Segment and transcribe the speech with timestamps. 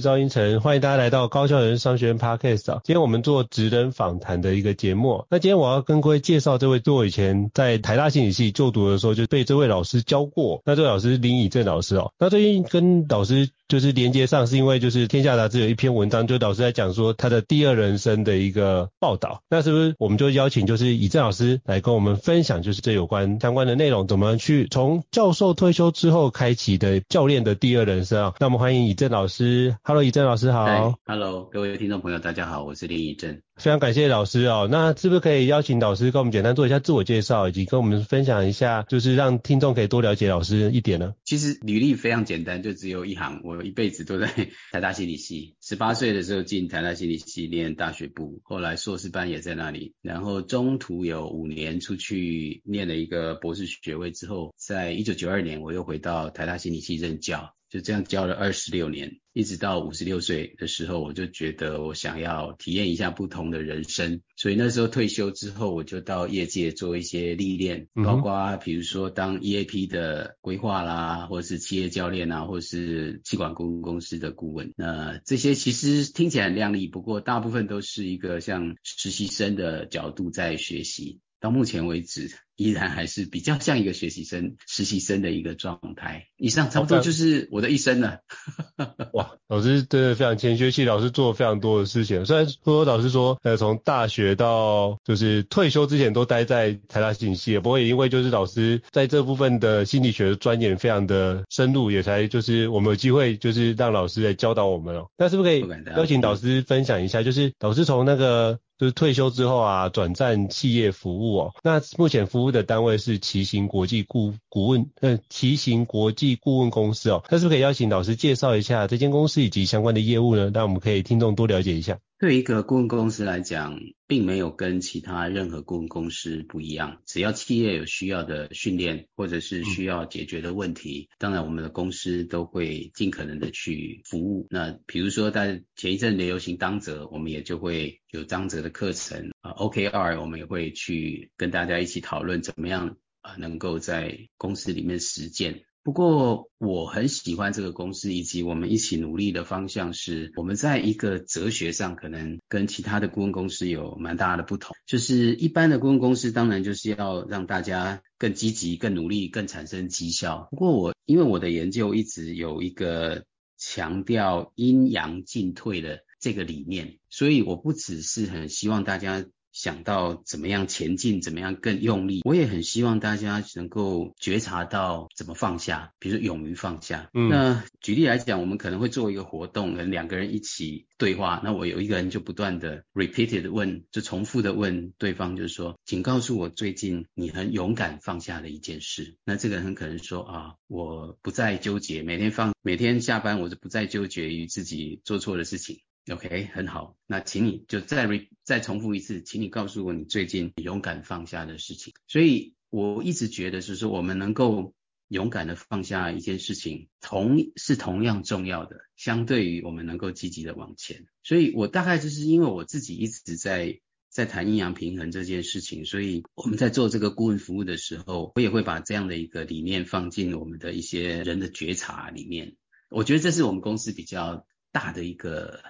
[0.00, 2.80] 赵英成，欢迎大家来到高校人商学院 Podcast 啊。
[2.84, 5.24] 今天我们做职人访谈的一个节目。
[5.30, 10.62] 那今天我要跟各位介绍这位，是我以前在台大心理系就读的时候就被这位老师教过。
[10.64, 12.12] 那这位老师林以正老师哦。
[12.18, 19.42] 那最近跟老师就是连接上，是因为就是天下杂志有一篇文章，就老师在讲说他的第二人生的一个报道。
[19.50, 28.34] 那是不是我们就邀请就是以正老师来跟我们分享，就是这有关相关的内容，怎么去从教授退休之后开启的教练的第二人生啊？
[28.40, 29.26] 那我们欢迎以正老师。
[29.26, 30.94] 老师，Hello，以正老师好。
[31.06, 33.40] Hello，各位听众朋友，大家好，我是林以正。
[33.56, 34.68] 非常感谢老师哦。
[34.70, 41.14] 那是不是可以邀请老师跟我们简单做一下自我介绍，以及跟我们分享一下，就是让听众可以多了解老师一点呢？
[41.24, 43.40] 其实履历非常简单，就只有一行。
[43.42, 44.26] 我一辈子都在
[44.72, 57.52] 台大心理系，十八岁的时候进台大心理系念大学部，后来硕士班也在那里，然后中途有五年出去念了一个博士学位之后，在一九九二年我又回到台大心理系任教。
[57.68, 74.72] 就这样教了二十六年，一直到五十六岁的时候，我就觉得我想要体验一下不同的人生，所以那时候退休之后，我就到业界做一些历练，包括比如说当 EAP 的规划啦，或者是企业教练啊，或者是气管公公司的顾问。
[74.76, 81.18] 那这些其实听起来很亮丽，不过大部分都是一个像实习生的角度在学习。
[81.40, 86.26] 到目前为止，依然还是比较像一个学习生、实习生的一个状态。
[86.36, 88.20] 以上差不多就是我的一生了。
[89.12, 92.24] 哇，老师真的非常谦虚，其实老师做了非常多的事情。
[92.24, 105.08] 虽然说老师说，呃，从大学到就是退休之前都待在台大心理系，不过也因为就是老师在这部分的心理学的专研非常的深入，也才就是我们有机会就是让老师来教导我们哦。
[105.16, 108.58] 那是不是可以邀请导师分享一下，就是导师从那个。
[108.78, 111.54] 就是退休之后啊，转战企业服务哦。
[111.62, 117.24] 那目前服务的单位是骑行国际顾顾问，呃，骑行国际顾问公司哦。
[117.30, 120.50] 那是不是可以邀请老师介绍一下这间公司以及相关的业务呢？
[120.52, 121.98] 让我们可以听众多了解一下。
[122.18, 127.02] 对一个顾问公司来讲，并没有跟其他任何顾问公司不一样。
[127.04, 134.46] 只要企业有需要的训练，或者是需要解决的问题，当然我们的公司都会尽可能的去服务。
[134.48, 145.64] 那比如说在前一阵流行当责，我们也就会有当责的课程啊，OKR 我们也会去跟大家一起讨论怎么样啊，能够在公司里面实践。
[145.86, 154.74] 不过我很喜欢这个公司，以及我们一起努力的方向是，我们在一个哲学上可能跟其他的顾问公司有蛮大的不同。
[154.84, 160.48] 就是一般的顾问公司当然就是要让大家更积极、更努力、更产生绩效。
[160.50, 163.24] 不过我因为我的研究一直有一个
[163.56, 169.24] 强调阴阳进退的这个理念，所以我不只是很希望大家。
[169.56, 172.20] 想到怎么样前进，怎么样更用力。
[172.26, 177.08] 我也很希望大家能够觉察到怎么放下，比如说勇于放下。
[177.14, 181.40] 嗯，那举例来讲，我们可能会做一个活动，跟两个人一起对话。
[181.42, 189.16] 那我有一个人就不断的 repeated 问，就重复的问对方，就是说，请告诉我最近你很勇敢放下的一件事。
[189.24, 195.80] 那这个人很可能说啊，我不再纠结，每天放，每天下班我就不再纠结于自己做错的事情。
[196.08, 196.96] OK，很好。
[197.08, 201.94] 那请你就再 re 再重复一次，请你告诉我你最近勇敢放下的事情。
[202.06, 204.72] 所以我一直觉得，就是说我们能够
[205.08, 211.06] 勇敢的放下一件事情，同是同样重要的，相对于我们能够积极的往前。
[211.24, 222.54] 所以我大概就是因为我自己一直在在谈阴阳平衡这件事情，所以我们在做这个顾问服务的时候，我也会把这样的一个理念放进我们的一些人的觉察里面。
[222.90, 225.60] 我觉得这是我们公司比较大的一个。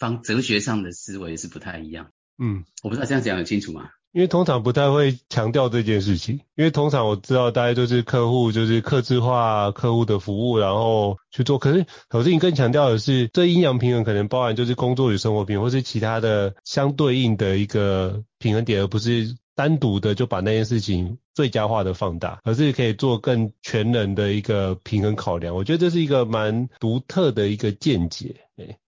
[0.00, 2.08] 方哲学上的思维是不太一样，
[2.38, 3.90] 嗯，我不知道这样讲很清楚吗？
[4.12, 11.58] 因为通常不太会强调这件事情，因为通常我知道大家都是客户，就是客制化客户的服务，然后去做。
[11.60, 25.54] 可是可是你更强调的是，这阴阳平衡可能包含就是工作与生活平衡，或是其他的相对应的一个平衡点，而不是单独的就把那件事情最佳化的放大，而是可以做更全人的一个平衡考量。
[25.54, 28.34] 我觉得这是一个蛮独特的一个见解，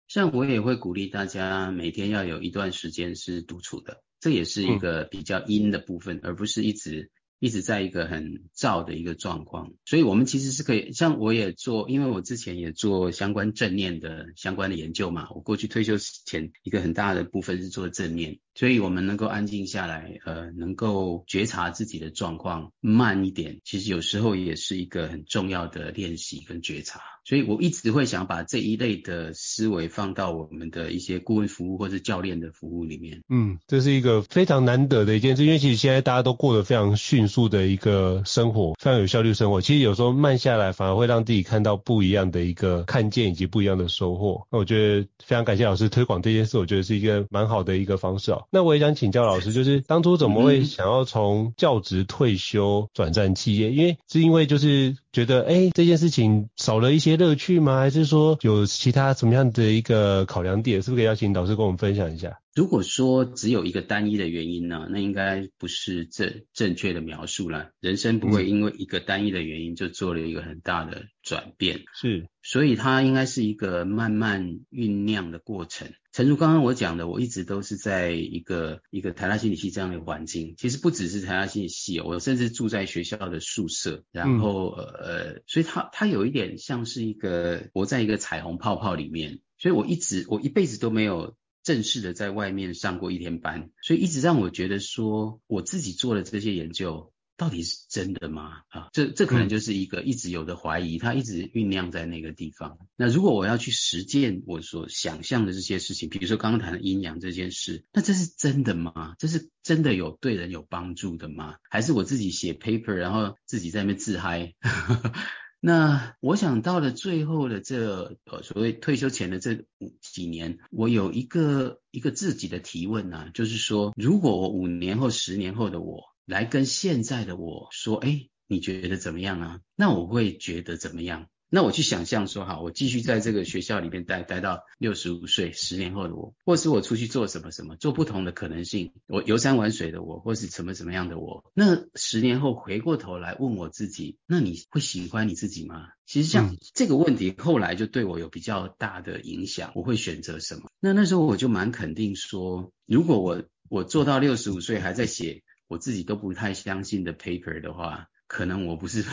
[0.08, 7.10] 像我也会鼓励大家每天要有一段时间是独处的，这也是一个比较阴的部分，嗯、而不是一直。
[7.40, 18.40] 一直在一个很燥的一个状况，所以我们其实是可以，像我也做，因为我之前也做相关正念的相关的研究嘛，我过去退休前一个很大的部分是做正念。
[18.58, 27.00] 所以我们能够安静下来，呃，能够觉察自己的状况慢一点，其实有时候也是一个很重要的练习跟觉察。
[27.24, 33.20] 所以我一直会想把这一类的思维放到我们的一些顾问服务或者教练的服务里面。
[33.28, 39.60] 嗯，这是一个非常难得的一件事，因为其实现在大家都过得非常迅速的一个生活，非常有效率生活。
[39.60, 44.46] 其实有时候慢下来，反而会让自己看到不一样的一个看见以及不一样的收获。
[44.50, 48.46] 那我觉得非常感谢老师推广这件事，我觉得是一个蛮好的一个方式哦。
[48.50, 53.70] 那我也想请教老师，就是当初怎么会想要从教职退休转战企业？
[53.70, 57.78] 因为是因为就是觉得，哎、欸，这件事情少了一些乐趣吗？
[57.78, 60.82] 还是说有其他什么样的一个考量点？
[60.82, 62.38] 是不是可以邀请老师跟我们分享一下？
[62.54, 67.70] 如果说只有一个单一的原因呢，那应该不是正正确的描述了。
[67.80, 75.88] 人生不会因为一个单一的原因就做了一个很大的转变，是，所以它应该是一个慢慢酝酿的过程。
[76.18, 91.36] 诚如刚刚我讲的，我一直都是在一个一个台大心理系这样的环境，其实不只是台大心理系，我甚至住在学校的宿舍，然后、嗯、呃，所以它它有一点像是一个活在一个彩虹泡泡里面，所以我一直我一辈子都没有。
[91.64, 98.62] 正式的在外面上过一天班，所以一直让我觉得说，我自己做的这些研究到底是真的吗？
[98.68, 102.76] 啊，这这可能就是一个一直有的怀疑，它一直酝酿在那个地方。
[102.96, 109.14] 那如果我要去实践我所想象的这些事情，比如说刚刚谈的阴阳这件事，那这是真的吗？
[109.20, 111.54] 这是真的有对人有帮助的吗？
[111.70, 114.54] 还是我自己写 paper，然后自己在那边自嗨？
[115.60, 129.60] 那我想到了最后的这呃所谓退休前的这五几年，我有一个一个自己的提问啊，就是说，如果我五年后、十年后的我来跟现在的我说，哎，你觉得怎么样啊？
[129.74, 131.26] 那我会觉得怎么样？
[131.48, 145.86] 那我去想象说，哈，我继续在这个学校里面待待到六十五岁，十年后的我，或是我出去做什么什么，做不同的可能性，我游山玩水的我，或是什么什么样的我，那十年后回过头来问我自己，那你会喜欢你自己吗？
[146.04, 150.70] 其实像这个问题，后来就对我有比较大的影响，我会选择什么？
[150.78, 159.04] 那那时候我就蛮肯定说，如果我我做到六十五岁还在写我自己都不太相信的 paper 的话，可能我不是。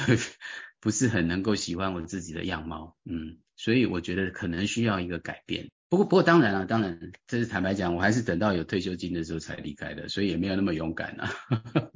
[0.82, 5.72] 不是很能够喜欢我自己的样貌，嗯，所以我觉得可能需要一个改变。
[5.90, 11.32] 不过，不过当然了，当然，这是坦白讲，我还是等到有退休金的时候才离开的，所以也没有那么勇敢啊。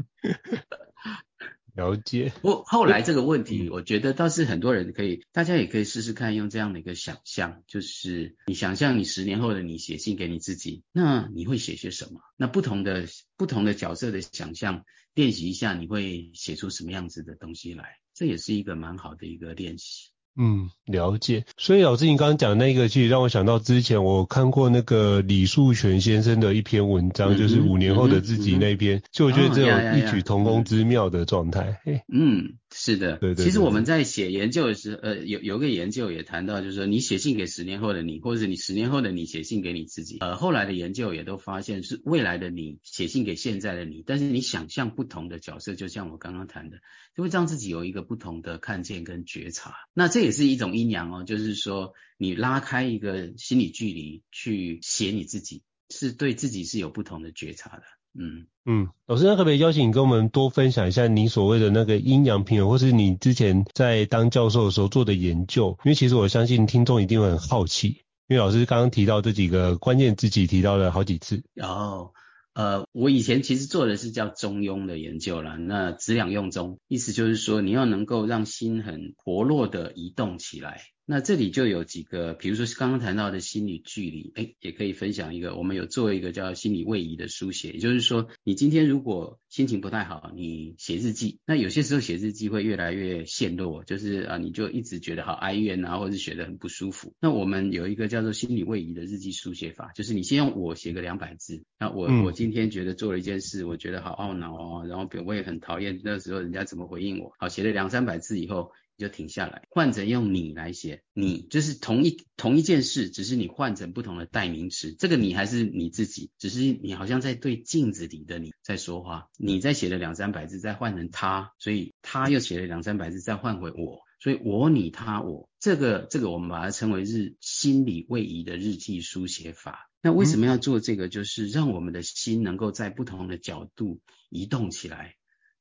[1.76, 2.32] 了解。
[2.42, 12.22] 不过后来这个问题，我觉得倒是很多人可以，大家也可以试试看，用这样的一个想象，就是你想象你十年后的你写信给你自己，那你会写些什么？
[12.38, 13.06] 那不同的
[13.38, 18.00] 不同的角色的想象，练习一下，你会写出什么样子的东西来？
[18.14, 20.10] 这也是一个蛮好的一个练习。
[20.42, 21.44] 嗯，了解。
[21.58, 31.82] 所以老师，你刚刚讲那个，其实让我想到之前我看过那个李树全先生的一篇文章，嗯、就是五年后的自己那篇，就、嗯、我觉得这种异曲同工之妙的状态。
[32.08, 33.18] 嗯，是的。
[33.18, 33.46] 对，对对。
[33.46, 40.18] 其实我们在写研究的时候，呃，有有个研究也谈到，就是说你写信给十年后的你，或者是你十年后的你写信给你自己。
[40.20, 46.78] 呃，后来的研究也都发现是未来的你写信给现在的你，但是你想象不同的角色，就像我刚刚谈的，
[47.16, 49.74] 就会让自己有一个不同的看见跟觉察。
[49.94, 57.84] 那这也是一种阴阳哦，就是说你拉开一个心理距离去写你自己，是对自己是有不同的觉察的。
[58.14, 65.78] 嗯嗯，老师，那可不可以邀请你跟我们多分享一下你所谓的那个阴阳平衡，或是你之前在当教授的时候做的研究？
[65.84, 71.44] 因为其实我相信听众一定会很好奇，因为老师刚刚提到这几个关键字，自己提到了好几次。
[71.62, 72.12] 哦。
[72.56, 80.82] 呃，我以前其实做的是叫中庸的研究啦，那质两用中，意思就是说你要能够让心很活络的移动起来。
[81.12, 85.56] 那这里就有几个，比如说刚刚谈到的心理距离，哎，也可以分享一个。
[85.56, 97.16] 我们有做一个叫心理位移的书写，也就是说，你今天如果心情不太好，你写日记，那有些时候写日记会越来越陷落，就是啊，你就一直觉得好哀怨啊，或者写得很不舒服。
[97.20, 108.72] 那我们有一个叫做心理位移的日记书写法，就是你先用我写个两百字，那我、嗯、我今天觉得做了一件事，我觉得好懊恼哦，然后我也很讨厌那时候人家怎么回应我，好，写了两三百字以后。
[109.00, 114.94] 就停下来，换成用你来写，你就是同一同一件事，只是你换成不同的代名词。
[114.94, 119.28] 这个你还是你自己，只是你好像在对镜子里的你在说话。
[119.38, 124.02] 你在写了两三百字，再换成他，所以他又写了两三百字，再换回我。
[124.22, 129.90] 所以我、你、他、我，这个这个我们把它称为是心理位移的日记书写法。
[130.02, 131.08] 那为什么要做这个？
[131.08, 135.16] 就是让我们的心能够在不同的角度移动起来。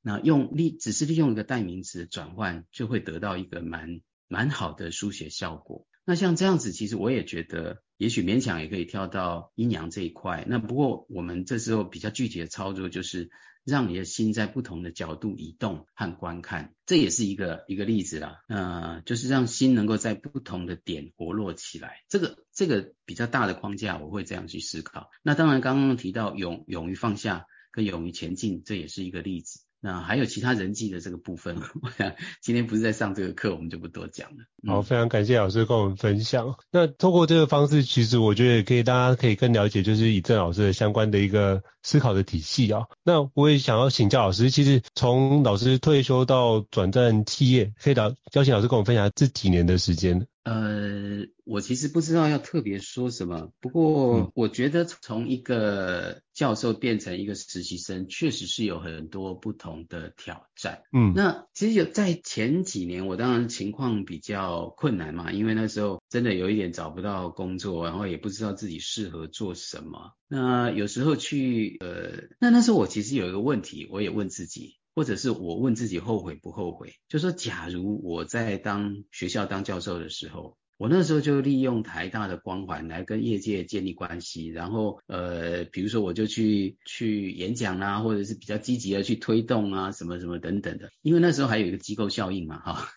[0.09, 5.87] 那用利只是利用一个代名词转换，就会得到一个蛮蛮好的书写效果。
[6.07, 10.47] 那像这样子，其实我也觉得，也许勉强也可以跳到阴阳这一块。
[10.49, 13.29] 那不过我们这时候比较具体的操作，就是
[13.65, 18.39] 让你的心在不同的角度移动和观看，这也是一个一个例子啦。
[18.49, 22.03] 呃，就是让心能够在不同的点活络起来。
[22.09, 25.11] 这个这个比较大的框架，我会这样去思考。
[25.23, 29.61] 那当然，刚刚提到勇勇于放下跟勇于前进，这也是一个例子。
[29.81, 34.37] 那还有其他人际的这个部分， 我想今天不是在上这个课，我们就不多讲了。
[34.67, 36.57] 好，非常感谢老师跟我们分享。
[36.73, 42.87] 那透过这个方式，其实我觉得也可以，大家可以更了解，就是以正老师的相关的一个思考的体系啊。
[43.05, 50.27] 那我也想要请教老师，其实从老师退休到转战企业，可以邀邀请老师跟我们分享这几年的时间。
[50.49, 60.85] 呃，我其实不知道要特别说什么，不过我觉得从一个教授变成一个实习生，确实是有很多不同的挑战。
[60.91, 70.13] 嗯，那其实有在前几年，我当然情况比较困难嘛，因为那时候真的有一点找不到工作，然后也不知道自己适合做什么。
[70.29, 74.78] 那有时候去，呃，那那时候我其实有一个问题，我也问自己。
[74.99, 76.93] 或者是我问自己后悔不后悔？
[77.09, 90.91] 就说假如我在当学校当教授的时候，我那时候就利用台大的光环来跟业界建立关系，然后呃，比如说我就去去演讲啊，或者是比较积极的去推动啊，什么什么等等的。
[91.03, 92.89] 因为那时候还有一个机构效应嘛，哈，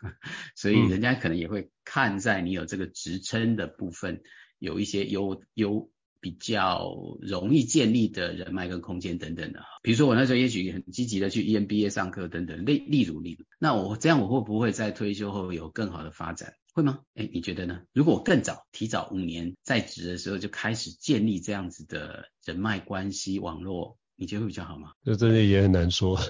[0.55, 4.23] 所以人家可能也会看在你有这个职称的部分，
[4.57, 5.91] 有一些优优。
[6.21, 16.53] 比较容易建立的人脉跟空间等等的，比如说我那时候也许很积极的去 EMBA 上课等等，例例如例如，那我这样我会不会在退休后有更好的发展？
[16.73, 16.99] 会吗？
[17.15, 17.81] 哎，你觉得呢？
[17.91, 23.97] 如果我更早提早五年在职的时候就开始建立这样子的人脉关系网络。
[24.15, 24.91] 你觉得会比较好吗？
[25.03, 26.19] 这真的也很难说。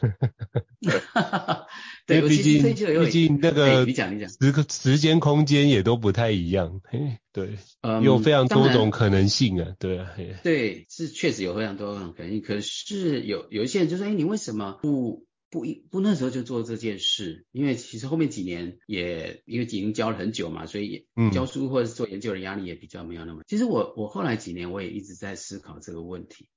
[2.07, 2.73] 对，毕竟毕
[3.11, 6.81] 竟那个你讲你讲，时时间空间也都不太一样。
[6.85, 9.75] 嘿，对，嗯、有非常多种可能性啊。
[9.77, 12.41] 对啊，对，是确实有非常多种可能性。
[12.41, 17.45] 可是有有一些人就说，哎，你为什么不不不那时候就做这件事？
[17.51, 23.41] 因为其实后面几年也因为已经教了很久嘛，所以教书或者是做研究的压力也比较没有那么。
[23.41, 26.47] 嗯、其实我我后来几年我也一直在思考这个问题。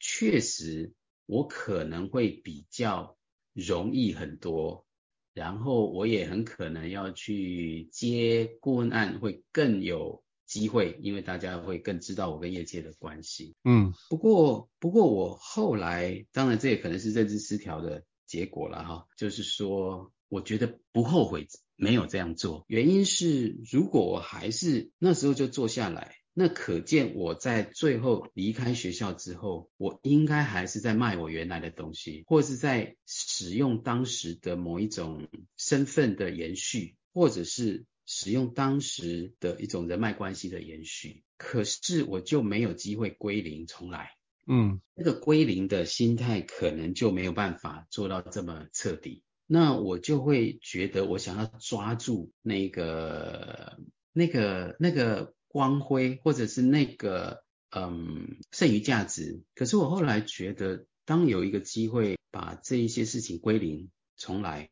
[0.00, 0.92] 确实，
[1.26, 3.16] 我可能会比较
[3.52, 4.86] 容易很多，
[5.34, 13.54] 然后我也很可能要去接顾问案会更有机会，因为大家会更知道我跟业界的关系。
[13.64, 26.16] 嗯，不过不过我后来，当然这也可能是认知失调的结果了哈，就是说，我觉得不后悔没有这样做，原因是如果我还是那时候就坐下来。
[26.40, 35.26] 那可见我在最后离开学校之后，我应该还是在卖我原来的东西，或是在使用当时的某一种
[35.56, 41.24] 身份的延续，或者是使用当时的一种人脉关系的延续。
[41.36, 44.12] 可是我就没有机会归零重来，
[44.46, 49.24] 嗯，那个归零的心态可能就没有办法做到这么彻底。
[49.48, 53.80] 那我就会觉得我想要抓住那个、
[54.12, 55.34] 那个、那个。
[55.58, 64.70] 光辉，或者是那个嗯剩余价值，可是我后来觉得，当有一个机会把这一些事情归零重来，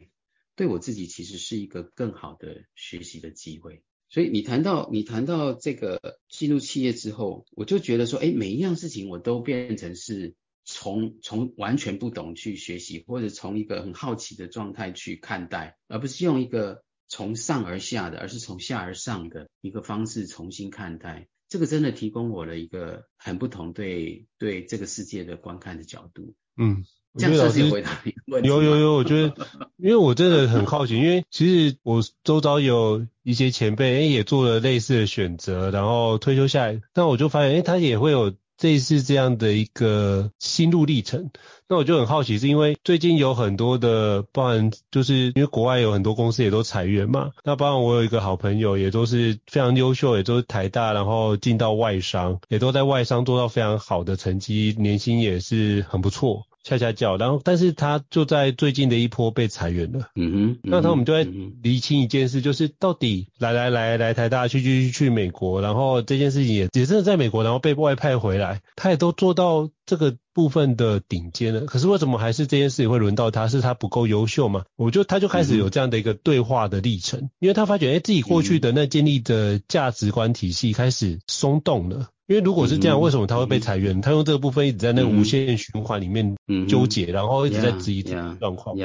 [0.54, 3.82] 对我自己其实是一个更好的学习的机会。
[4.08, 16.85] 所以你谈到你谈到这个进入企业之后，我就觉得说，哎，每一样事情我都变成是从从完全不懂去学习，或者从一个很好奇的状态去看待，而不是用一个。
[17.08, 26.34] 从上而下的，而是从下而上的一个方式重新看待，这个真的提供我了一个很不同对对这个世界的观看的角度。
[26.56, 26.84] 嗯，
[27.18, 28.48] 这样子回答你问题。
[28.48, 29.46] 有有有，我觉得，
[29.76, 38.34] 因为我真的很好奇，因为其实我周遭有一些前辈，诶，也做了类似的选择，然后退休下来，但我就发现，诶，他也会有。
[38.56, 41.30] 这一次这样的一个心路历程，
[41.68, 56.46] 那我就很好奇，是因为最近有很多的，包含就是因为国外有很多公司也都裁员嘛，那包含我有一个好朋友，也都是非常优秀，也都是台大，然后进到外商，也都在外商做到非常好的成绩，年薪也是很不错。
[56.66, 60.08] 恰恰叫，然后但是他就在最近的一波被裁员了。
[60.16, 61.30] 嗯哼，那他我们就在
[61.62, 71.60] 厘清一件事，就是到底来来来来台大去去去美国，然后这件事情也也真的在美国，然后被外派回来，他也都做到这个部分的顶尖了。
[71.60, 73.46] 可是为什么还是这件事情会轮到他？
[73.46, 74.64] 是他不够优秀吗？
[74.74, 82.08] 我就他就开始有这样的一个对话的历程，因为他发觉哎自己过去的那建立的价值观体系开始松动了。
[82.26, 83.98] 因为如果是这样，嗯、为什么他会被裁员？
[83.98, 86.36] 嗯、他用这个部分一直在那个无限循环里面
[86.68, 88.76] 纠结，嗯、然后一直在质疑状况。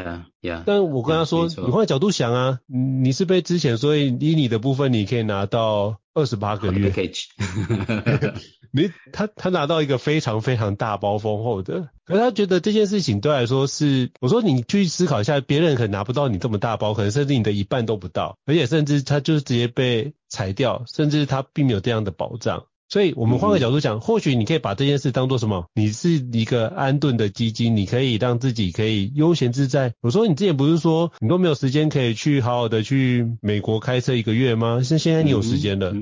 [0.66, 6.92] 但我跟他说，你换个角度想啊，你是被之前，所以以你的部分你可以拿到二十八个月。
[8.74, 22.64] 你他他拿到一个非常非常大包丰厚的，可是他觉得这件事情对来说是，我说你去思考一下，别人可能拿不到你这么大包，可能甚至你的一半都不到，而且甚至他就是直接被裁掉，甚至他并没有这样的保障。
[22.92, 25.68] 所以，我们换个角度讲，或许你可以把这件事当做什么？
[25.74, 29.94] 你是一个安顿的基金，你可以让自己可以悠闲自在。
[30.02, 34.84] 我说你之前不是说你都没有时间可以去好好的去美国开车一个月吗？
[34.84, 35.94] 是现在你有时间了，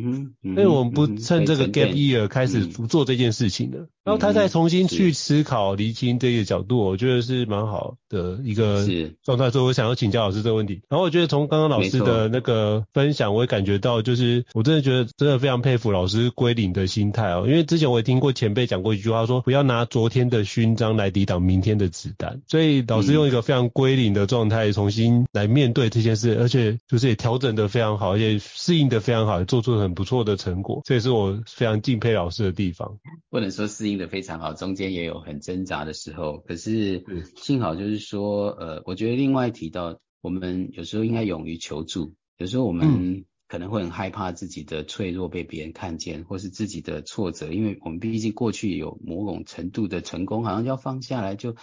[0.55, 3.87] 所以我们不趁这个 gap year 开始做这件事情了。
[4.09, 8.83] 然后他再重新去思考、厘清这个角度，我觉得是蛮好的一个
[9.21, 9.51] 状态。
[9.51, 10.81] 所以我想要请教老师这个问题。
[10.89, 17.43] 然后我觉得从刚刚老师的那个分享，我也感觉到，就是我真的觉得真的非常佩服老师归零的心态哦。
[17.45, 22.41] 因为之前我也听过前辈讲过一句话，说不要拿昨天的勋章来抵挡明天的子弹。
[22.47, 30.81] 所以老师用一个非常归零的状态，重新来面对这件事，而且就是也调整的非常好，而且适应的非常好，也做出很不错的成果。
[30.83, 32.97] 这也是我非常敬佩老师的地方。
[33.29, 33.98] 不能说适应。
[33.99, 51.55] 的非常好，中间也有很挣扎的时候，可是幸好就是说，呃，我觉得另外提到，我们有时候应该勇于求助，有时候我们可能会很害怕自己的脆弱被别人看见，或是自己的挫折，因为我们毕竟过去有某种程度的成功，好像要放下来就，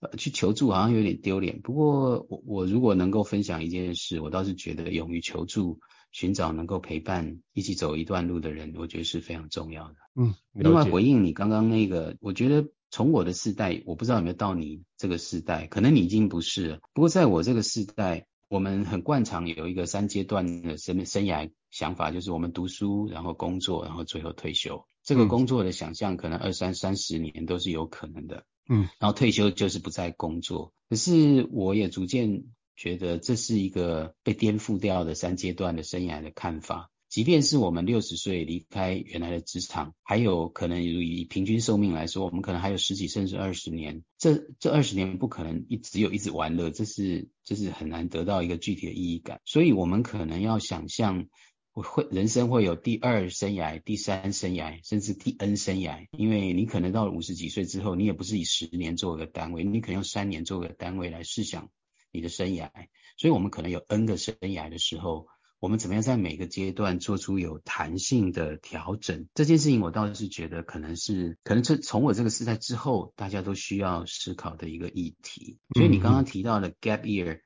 [0.00, 1.60] 呃，去求助，好像有点丢脸。
[1.60, 5.80] 不过我我如果能够分享一件事，我倒是觉得勇于求助。
[6.14, 9.96] 寻找能够陪伴一起走一段路的人，我觉得是非常重要的。
[10.14, 16.78] 嗯，另外回应你刚刚那个，我觉得从我的世代，我不知道有没有到你这个世代，可能你已经不是了。
[16.92, 24.86] 不过在我这个世代，我们很惯常有一个三阶段的生生涯想法，就是我们读书，然后工作，然后最后退休。
[25.02, 28.44] 这个工作的想象可能二三三十年都是有可能的。
[28.68, 30.72] 嗯，然后退休就是不再工作。
[30.88, 32.44] 可是我也逐渐。
[32.76, 36.90] 觉得这是一个被颠覆掉的三阶段的生涯的看法。
[37.08, 44.02] 即便是我们六十岁离开原来的职场，还有可能以平均寿命来说，我们可能还有十几甚至二十年。
[44.18, 49.40] 这这二十年不可能一只有一直玩乐，这是这是很难得到一个具体的意义感。
[49.44, 51.28] 所以我们可能要想象
[51.70, 56.08] 会人生会有第二生涯、第三生涯，甚至第 N 生涯。
[56.18, 61.70] 因为你可能到了五十几岁之后，你也不是以十年做个单位，你可能用三年做个单位来试想。
[62.14, 62.70] 你的生涯，
[63.16, 65.26] 所以我们可能有 N 个生涯的时候，
[65.58, 69.26] 我们怎么样在每个阶段做出有弹性的调整？
[69.34, 75.58] 这件事情我倒是觉得可能是，可能这从我这个时代之后，大家都需要思考的一个议题。
[75.74, 77.40] 所以你刚刚提到的 gap year，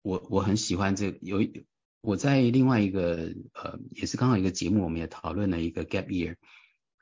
[0.00, 1.46] 我我很喜欢这个，有
[2.00, 6.36] 我在另外一个呃，也是刚好一个节目，我们也讨论了一个 gap year，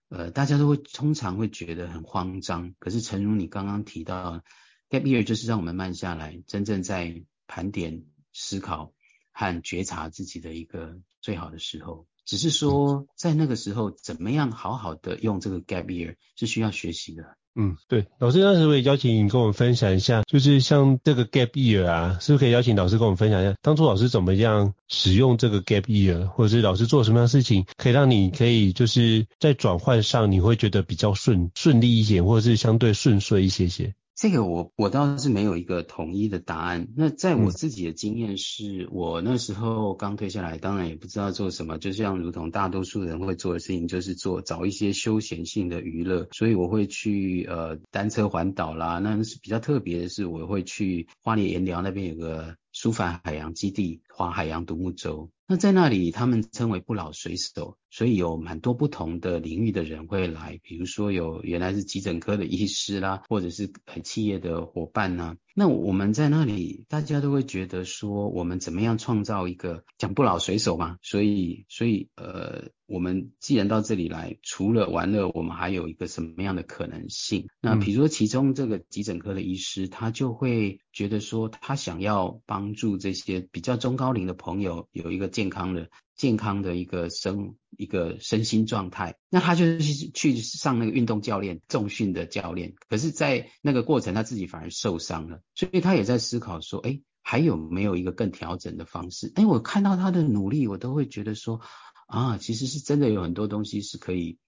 [0.09, 4.43] 呃，大家都会通常会觉得很慌张，可是诚如你刚刚提到。
[4.91, 8.93] Gap year 就是让我们慢下来，真正在盘点、思考
[9.33, 12.07] 和觉察自己的一个最好的时候。
[12.25, 17.37] 只是说，在那个时候，怎么样好好的用这个 Gap year 是需要学习的。
[17.55, 33.95] 嗯，对，老师，那是不是也邀请你跟我们分享一下，就是像这个 Gap year 啊，是不是可以邀请老师跟我们分享一下，当初老师怎么样使用这个 Gap year，或者是老师做什么样的事情，可以让你可以就是在转换上你会觉得比较顺顺利一些，或者是相对顺遂一些些。
[34.19, 36.89] 这个我我倒是没有一个统一的答案。
[36.97, 46.27] 那在我自己的经验是，嗯、我那时候刚退下来，当然也不知道做什么，就像如同大多数人会做的事情，就是做找一些休闲性的娱乐。
[46.33, 55.31] 所以我会去呃单车环岛啦，那是比较特别的是，我会去花莲盐寮那边有个舒凡海洋基地，划海洋独木舟。
[55.47, 63.73] 那在那里，他们称为不老水手，所以有蛮多不同的领域的人会来，比如说有原来是急诊科的医师啦，或者是
[64.05, 70.99] 企业的伙伴呐、那我们在那里，大家都会觉得说，我们怎么样创造一个讲不老水手嘛？
[71.03, 77.49] 所以，所以呃，我们既然到这里来，除了玩乐，我们还有一个什么样的可能性？
[77.61, 85.29] 那比如说，其中这个急诊科的医师，他就会觉得说，他想要帮助这些比较中高龄的朋友有一个。
[85.39, 99.33] 健康的健康的一个生一个身心状态，那他就是去上那个运动教练重训的教练，可是，在那个过程他自己反而受伤了，所以他也在思考说，哎，还有没有一个更调整的方式？
[99.37, 101.61] 哎，我看到他的努力，我都会觉得说，
[102.09, 104.39] 啊，其实是真的有很多东西是可以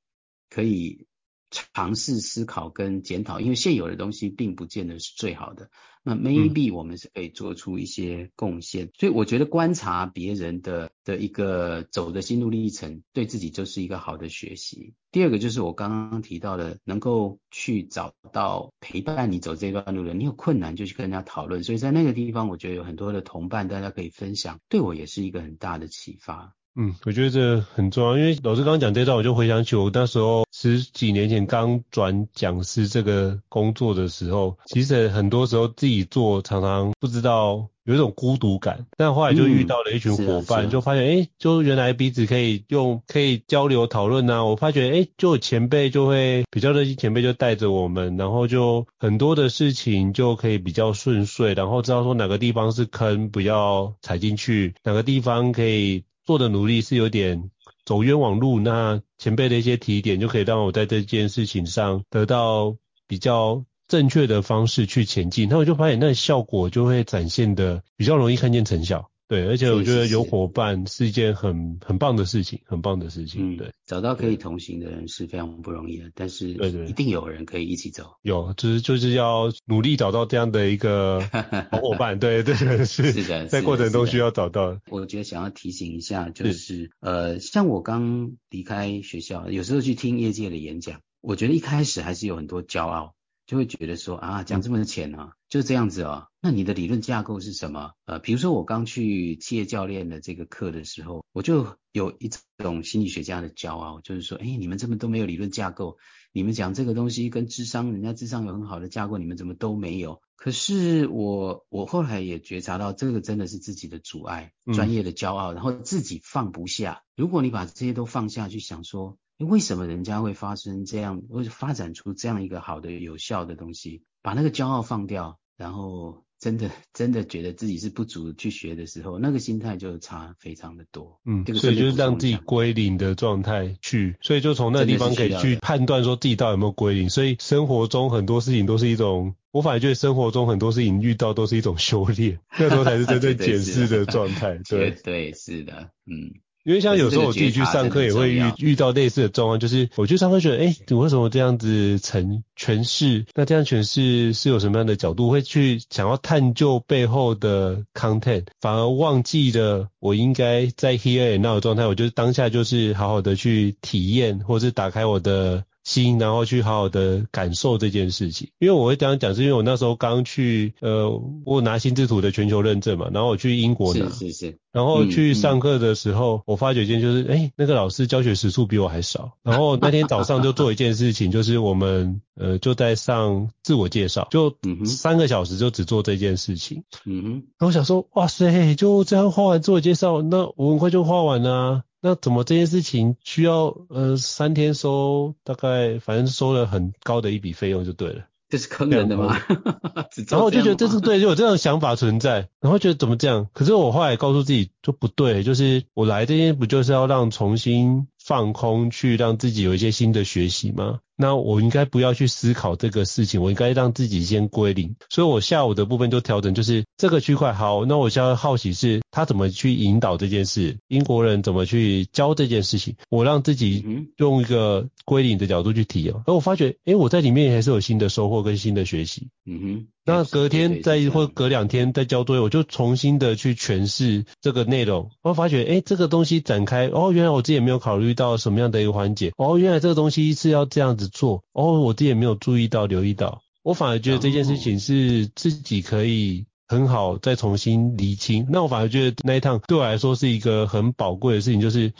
[0.50, 1.06] 可以
[1.50, 5.70] 尝试思考跟检讨，因为现有的东西并不见得是最好的。
[6.02, 14.94] 那 maybe 我们是可以做出一些贡献，嗯、所以我觉得观察别人的的一个走的心路历程，对自己就是一个好的学习。
[15.12, 21.62] 第二个就是我刚刚提到的，能够去找到陪伴你走这段路的，你有困难就去跟人家讨论。
[21.62, 26.54] 所以在那个地方，我觉得有很多的同伴，大家可以分享，对我也是一个很大的启发。
[26.76, 44.44] 嗯，我觉得这很重要，因为老师刚刚讲这段，我就回想起我那时候十几年前刚转讲师这个工作的时候，其实很多时候自己做常常不知道有一种孤独感，但后来就遇到了一群伙伴，嗯、就发现哎，就原来彼此可以用可以交流讨论啊。
[44.44, 56.04] 我发觉哎，就有前辈就会比较热心，前辈就带着我们，然后就很多的事情就可以比较顺遂，然后知道说哪个地方是坑，不要踩进去，哪个地方可以。
[56.24, 57.50] 做的努力是有点
[57.84, 69.09] 走冤枉路，那前辈的一些提点就可以让我在这件事情上得到比较正确的方式去前进，那我就发现那效果就会展现的比较容易看见成效。
[69.30, 73.56] 对，而且我觉得有伙伴是一件很很棒的事情，很棒的事情。
[73.56, 78.16] 对，找到可以同行的人是非常不容易的，但是对对，一定有人可以一起走。
[78.22, 81.20] 有，就是就是要努力找到这样的一个
[81.70, 82.18] 好伙伴。
[82.18, 84.80] 对对是是的，在过程中需要找到。
[84.88, 93.14] 我觉得想要提醒一下，就是呃，像我刚离开学校，有时候去听业界的演讲，我觉得一开始还是有很多骄傲。
[93.50, 96.28] 就会觉得说啊，讲这么浅啊，就这样子啊。
[96.40, 97.94] 那你的理论架构是什么？
[98.04, 105.98] 呃，比如说我刚去企业教练的这个课的时候，我就有一种心理学家的骄傲，就是说，哎，你们这么都没有理论架构，
[106.32, 110.22] 你们讲这个东西跟智商，人家智商有很好的架构，你们怎么都没有？
[110.36, 117.02] 可是我我后来也觉察到，这个真的是自己的阻碍，专业的骄傲，然后自己放不下。
[117.16, 119.18] 如果你把这些都放下去想说。
[119.46, 124.02] 为什么人家会发生这样，会发展出这样一个好的、有效的东西？
[124.22, 131.20] 把那个骄傲放掉，然后真的、真的觉得自己是不足去学的时候，那个心态就差非常的多。
[131.24, 137.08] 嗯，这个所以就是让自己归零的状态去，所以就从那个地方可以去判断说自己到底有没有归零。
[137.08, 144.58] 所以生活中很多事情都是一种，我反而觉得生活中很多事情遇到都是一种 修炼，那时候才是真正 检视的状态。
[144.68, 146.40] 对对，是的，嗯。
[146.64, 153.24] 因为像有时候我自己去上课也会遇遇到类似的状况，就是我去上课觉得，哎，你为什么这样子呈诠释？
[153.34, 155.30] 那这样诠释是有什么样的角度？
[155.30, 161.86] 会去想要探究背后的 content，反而忘记了我应该在 here and now 的状态。
[161.86, 165.64] 我就是当下就是好好的去体验，或是打开我的。
[165.84, 168.50] 心，然后去好好的感受这件事情。
[168.58, 171.10] 因为我会这样讲，是因为我那时候刚去，呃，
[171.44, 179.32] 我拿心智图的全球认证嘛，然后我去英国拿，是是是，然后去上课的时候，嗯嗯、我发觉一件就是，哎，那个老师教学时数比我还少。
[179.42, 186.84] 然后那天早上就做一件事情，就是我们，呃，就在上自我介绍，就三个小时就只做这件事情。
[187.04, 191.82] 嗯哼，然后我想说，哇塞，就这样画完自我介绍，那我很快就画完了啊。
[192.00, 199.38] 那怎么这件事情需要呃三天收大概反正收了很高的一笔费用就对了，这是坑人的吗？
[200.28, 203.48] 然后我就觉得这是对，就有这种想法存在，然后觉得怎么这样？
[203.52, 211.00] 可是我后来告诉自己就不对，就是我来这边不就是要让重新放空，去让自己有一些新的学习吗？
[211.20, 214.96] 那我应该不要去思考这个事情，我应该让自己先归零。
[215.10, 217.84] 所以我下午的部分就调整，就是这个区块好。
[217.84, 223.84] 那我现在好奇是他怎么去引导这件事，英国人怎么去教这件事情，我让自己
[224.16, 226.14] 用一个归零的角度去体验。
[226.26, 229.28] 而我发觉，诶，我在里面还是有新的收获跟新的学习。
[229.44, 229.86] 嗯哼。
[230.02, 235.10] 那隔天再或隔两天再交作业，我就重新的去诠释这个内容。
[235.22, 239.30] 我发觉，诶，这个东西展开，哦，原来我自己也没有考虑到什么样的一个环节。
[239.36, 241.44] 哦，原来这个东西是要这样子做。
[241.52, 243.42] 哦，我自己也没有注意到、留意到。
[243.62, 248.46] 我反而觉得这件事情是自己可以很好再重新厘清。
[248.48, 251.92] 那我反而觉得那一趟对我来说是一个很宝贵的事情，就是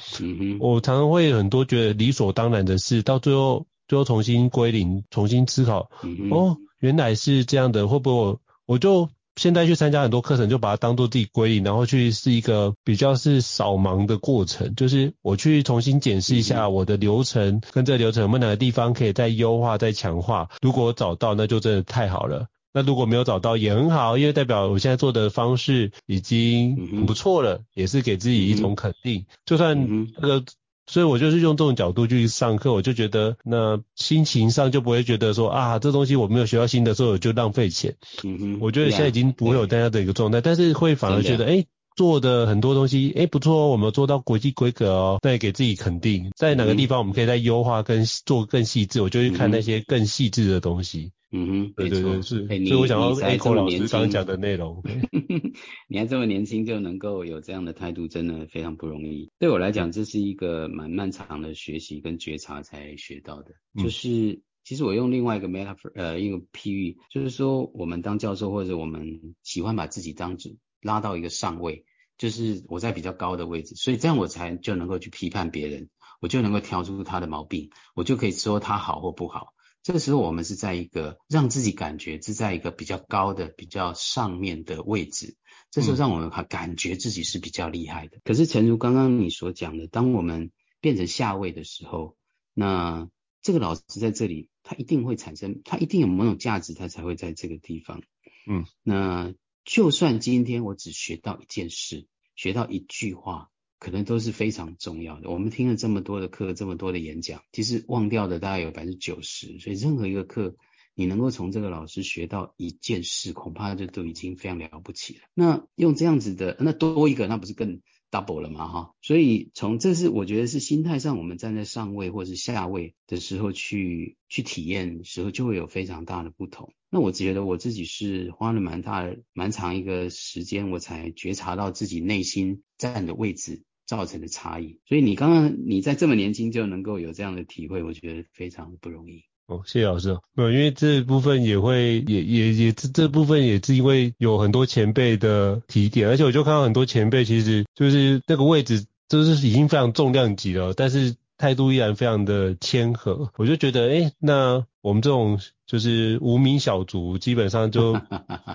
[0.59, 5.91] 我常常会很多觉得理所当然的事，到最后最后重新归零，重新思考。
[6.31, 6.57] 哦。
[6.81, 20.51] 原来是这样的，会不会我我就现在去参加很多课程，就把它当做自己归零，然后去是一个比较是扫盲的过程，就是我去重新检视一下我的流程跟这个流程有没有哪个地方可以再优化、再强化。
[20.61, 22.49] 如果我找到，那就真的太好了。
[22.75, 29.25] 那如果没有找到也很好，因为代表我现在做的方式已经很不错了，也是给自己一种肯定。
[29.47, 30.45] 就算那个。
[30.91, 37.95] 所以我就是用这种角度去上课，我就觉得那心情上就不会觉得说啊，这东西我没有学到新的时候我就浪费钱。
[38.25, 51.13] 嗯哼，我觉得现在已经不会有大家的一个状态，但是会反而觉得哎、欸，做的很多东西，哎，不错哦，我们有做到国际规格哦，那也给自己肯定，在哪个地方我们可以再优化跟做更细致，我就去看那些更细致的东西。
[51.33, 52.45] 嗯哼，对对对，是。
[52.47, 54.83] 所以我想要 Echo 老师刚讲的内容。
[55.87, 59.31] 你还这么年轻就能够有这样的态度，真的非常不容易。
[59.39, 63.53] 对我来讲，这是一个蛮漫长的学习跟觉察才学到的。
[63.77, 70.37] 嗯、就是其实我用另外一个 metaphor，呃，一个譬喻，就是说我们当教授或者我们喜欢把自己当
[70.83, 71.85] 拉到一个上位，
[72.19, 75.89] 就是我在比较高的位置，所以这样我才就能够去批判别人，
[76.21, 79.55] 我就能够挑出他的毛病，我就可以说他好或不好。
[79.83, 85.37] 这个时候，我们是在一个让自己感觉是在一个比较高的、比较上面的位置。
[85.71, 88.19] 这时候，让我们感觉自己是比较厉害的。
[88.19, 90.51] 嗯、可是，诚如刚刚你所讲的，当我们
[90.83, 92.17] 变成下位的时候，
[92.53, 93.09] 那
[93.41, 98.03] 这个老师在这里，他一定会产生，他一定有某种价值，他才会在这个地方。
[98.47, 99.33] 嗯，那
[99.65, 103.49] 就算今天我只学到一件事，学到一句话。
[103.83, 105.31] 可能都是非常重要的。
[105.31, 109.59] 我们听了这么多的课，这么多的演讲，其实忘掉的大概有百分之九十。
[109.59, 110.55] 所以任何一个课，
[110.95, 115.21] 你能够从这个老师学到一件事，恐怕就都已经非常了不起了。
[115.33, 118.69] 那用这样子的，那多一个，那不是更 double 了嘛？
[118.69, 118.95] 哈。
[119.03, 126.73] 所以从这是我觉得是心态上，我们站在上位或者是下位的时候去去体验时候，就会有非常大的不同。
[126.91, 133.63] 那我觉得我自己是花了蛮大蛮长一个时间，我才觉察到自己内心站的位置。
[133.87, 139.25] 造成的差异，所以你刚刚你在这么年轻就能够有这样的体会，我觉得非常不容易。
[139.51, 140.17] 哦，谢谢老师。
[140.35, 153.31] 没有，因为这部分也会也也也这这部分也是因为有很多前辈的提点，而且我就看到很多前辈其实就是那个位置就是已经非常重量级了，但是态度依然非常的谦和。
[153.37, 157.95] 我就觉得，哎，那我们这种就是无名小卒，基本上就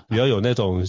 [0.08, 0.82] 比较有那种。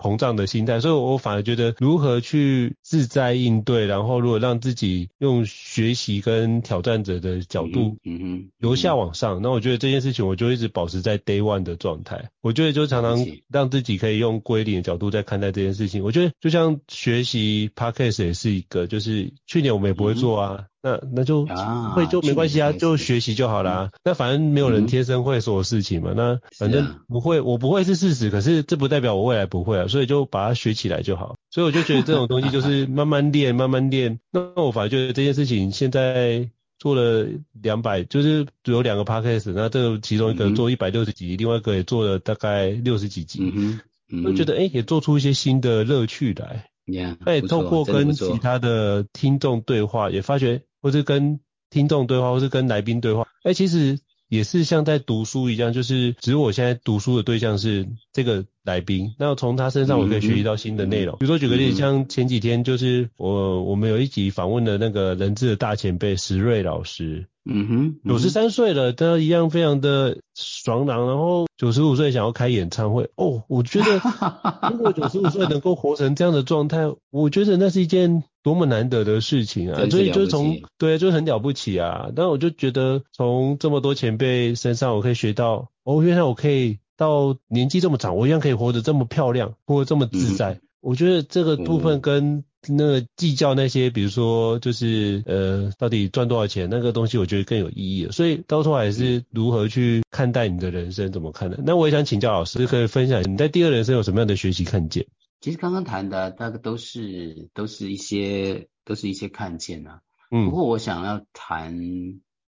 [0.00, 12.30] 膨胀的心态，所以我反而觉得如何去自在应对，然后如果让自己用学习跟挑战者的角度，嗯哼，由下往上，那我觉得这件事情我就一直保持在 day one 的状态。
[12.40, 16.02] 我觉得就常常让自己可以用归零的角度在看待这件事情。
[16.02, 20.64] 我觉得就像学习 podcast 也是一个，就是去年我们也不会做啊。
[20.82, 21.46] 那那就
[21.94, 23.90] 会就没关系啊，就学习就好啦。
[24.02, 26.12] 那反正没有人天生会所有事情嘛。
[26.16, 31.36] 那反正不会，我不会是事实，可是这不代表我未来不会啊，所以就把它学起来就好。
[31.50, 34.18] 所以我就觉得这种东西就是 慢慢练，慢慢练。
[34.30, 37.26] 那我反而觉得这件事情现在做了
[37.60, 43.40] 两百，就是有两个 podcast，那这个其中一个做一百六十几集，另外一个也做了大概六十几集。
[43.54, 46.70] 嗯哼，我觉得诶也做出一些新的乐趣来。
[46.86, 50.62] Yeah，那也透过跟其他的听众对话，也发觉。
[50.82, 51.40] 或是跟
[51.70, 61.16] 听众对话，或是跟来宾对话，哎、欸，其实也是像在读书一样，就是只是我现在读书的对象是这个来宾，那从他身上我可以学习到新的内容。
[61.18, 67.26] 比如说举个例子，像前几天就是我我们有一集访问的那个人质的大前辈石瑞老师。
[67.44, 74.00] 嗯哼，九十三岁了，他一样非常的爽朗，然后九十五岁想要开演唱会哦，我觉得
[74.70, 79.88] 如果九十五岁能够活成这样的状态，我觉得那是一件多么难得的事情啊！
[79.88, 82.10] 所以就从对，就很了不起啊！
[82.14, 90.52] 但我就觉得从这么多前辈身上，我可以学到哦，原来我可以到年纪这么长，我一样可以活得这么漂亮，活得这么自在。
[90.52, 92.44] 嗯、我觉得这个部分跟。
[92.68, 98.12] 那个计较那些，比如说就是呃，到底赚多少钱那个东西，我觉得更有意义了。
[98.12, 101.58] 所以到头来是如何去看待你的人生，怎么看的？
[101.64, 105.06] 那我也想请教老师，可以分享你在第二人生有什么样的学习看见？
[105.40, 110.02] 其实刚刚谈的大概都是都是一些都是一些看见啊。
[110.30, 110.44] 嗯。
[110.44, 111.80] 不过我想要谈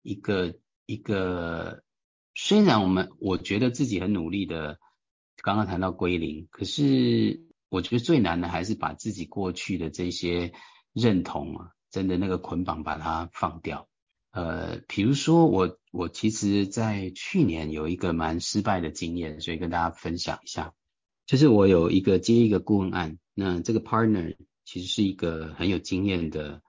[0.03, 0.55] 一个
[0.87, 1.85] 一个，
[2.35, 4.79] 虽然我们我觉得自己很努力的，
[5.43, 7.41] 刚刚谈到归零，可是。
[7.73, 10.53] 我觉得最难的还是把自己过去的这些
[10.93, 13.89] 认同啊，真的那个捆绑把它放掉。
[14.31, 20.75] 呃，比如说我我其实，在去年有一个蛮失败的经验，所以跟大家分享一下。
[21.25, 26.61] 就是我有一个接一个顾问案，那这个 partner 其实是一个很有经验的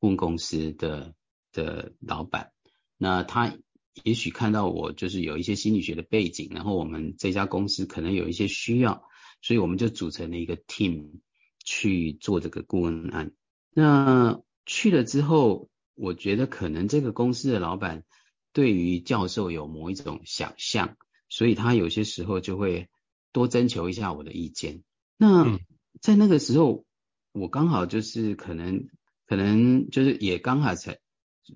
[0.00, 1.14] 顾问公司的
[1.52, 2.50] 的老板，
[2.96, 3.56] 那他
[4.02, 9.04] 也许看到我就是有一些心理学的背景，然后我们这家公司可能有一些需要。
[9.40, 11.20] 所以我们就组成了一个 team
[11.64, 13.32] 去做这个顾问案。
[13.70, 18.04] 那去了之后，我觉得可能这个公司的老板
[18.52, 20.96] 对于教授有某一种想象，
[21.28, 22.88] 所以他有些时候就会
[23.32, 24.82] 多征求一下我的意见。
[25.16, 25.58] 那
[26.00, 26.84] 在那个时候，
[27.32, 28.88] 我刚好就是可能
[29.26, 30.98] 可能就是也刚好才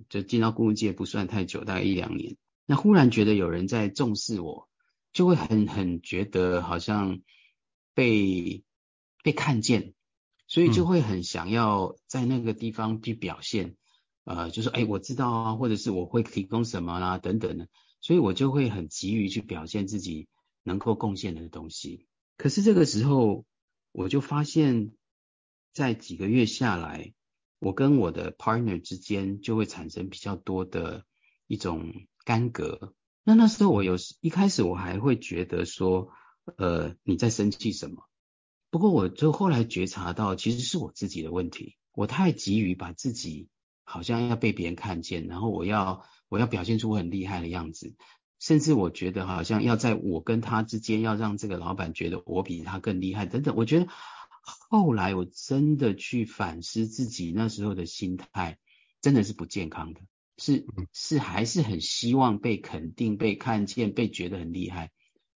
[0.09, 2.37] 就进到顾问界不算太久，大概一两年。
[2.67, 4.69] 那忽然觉得有人在重视我，
[5.13, 7.21] 就会很很觉得好像。
[7.95, 8.65] 被
[9.23, 9.95] 被看见，
[10.47, 13.77] 所以就会很想要在那个地方去表现，
[14.25, 17.69] 嗯、呃，就说哎，我知道啊，或者是我会提供什么啦、啊，等等的，
[18.01, 20.29] 所以我就会很急于去表现自己
[20.63, 22.07] 能够贡献的东西。
[22.37, 23.45] 可是这个时候，
[23.93, 24.93] 我就发现，
[25.73, 27.15] 在几个月下来，
[27.59, 31.05] 我跟我的 partner 之间就会产生比较多的
[31.47, 31.93] 一种
[32.25, 32.95] 干戈。
[33.25, 36.11] 那那时候我有一开始我还会觉得说，
[36.57, 38.09] 呃，你在生气什么？
[38.71, 41.77] 不过我就后来觉察到，其实是我自己的问题。
[41.93, 43.49] 我太急于把自己
[43.85, 47.95] 好像要被别人看见，然后我要我要表现出我很厉害的样子，
[48.41, 53.55] 甚至我觉得好像要在我跟他之间要让这个老板觉得我比他更厉害等等。
[53.57, 53.89] 我觉得
[54.71, 58.59] 后来我真的去反思自己那时候的心态，
[59.01, 60.01] 真的是不健康的。
[60.39, 64.91] 是是还是很希望被肯定、被看见、被觉得很厉害，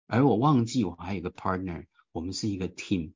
[0.07, 3.13] 而我忘记我还有个 partner，我们是一个 team，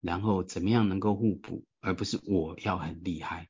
[0.00, 3.48] 然后怎么样能够互补，而不是我要很厉害。